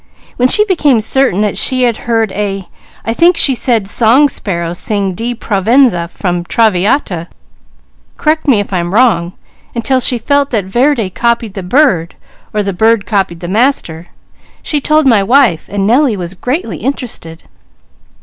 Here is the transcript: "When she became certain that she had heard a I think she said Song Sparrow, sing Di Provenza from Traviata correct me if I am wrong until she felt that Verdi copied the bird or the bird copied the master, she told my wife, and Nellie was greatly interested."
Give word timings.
"When 0.35 0.47
she 0.49 0.65
became 0.65 0.99
certain 0.99 1.41
that 1.41 1.59
she 1.59 1.83
had 1.83 1.95
heard 2.09 2.31
a 2.31 2.67
I 3.05 3.13
think 3.13 3.37
she 3.37 3.53
said 3.53 3.87
Song 3.87 4.29
Sparrow, 4.29 4.73
sing 4.73 5.13
Di 5.13 5.35
Provenza 5.35 6.07
from 6.09 6.43
Traviata 6.43 7.27
correct 8.17 8.47
me 8.47 8.59
if 8.59 8.73
I 8.73 8.79
am 8.79 8.95
wrong 8.95 9.33
until 9.75 9.99
she 9.99 10.17
felt 10.17 10.49
that 10.49 10.65
Verdi 10.65 11.11
copied 11.11 11.53
the 11.53 11.61
bird 11.61 12.15
or 12.51 12.63
the 12.63 12.73
bird 12.73 13.05
copied 13.05 13.41
the 13.41 13.47
master, 13.47 14.07
she 14.63 14.81
told 14.81 15.05
my 15.05 15.21
wife, 15.21 15.69
and 15.69 15.85
Nellie 15.85 16.17
was 16.17 16.33
greatly 16.33 16.77
interested." 16.77 17.43